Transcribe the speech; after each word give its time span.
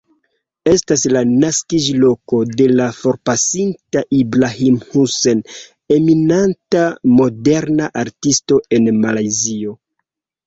Estas 0.69 1.01
la 1.15 1.19
naskiĝloko 1.41 2.37
de 2.61 2.65
la 2.79 2.87
forpasinta 2.99 4.01
Ibrahim 4.21 4.79
Hussein, 4.93 5.43
eminenta 5.97 6.85
moderna 7.19 7.91
artisto 8.05 8.57
en 8.79 8.91
Malajzio. 9.05 9.77